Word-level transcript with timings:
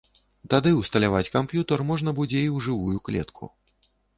Тады 0.53 0.71
ўсталяваць 0.77 1.29
камп'ютар 1.35 1.85
можна 1.91 2.09
будзе 2.21 2.39
і 2.43 2.49
ў 2.55 2.67
жывую 2.69 2.97
клетку. 3.11 3.53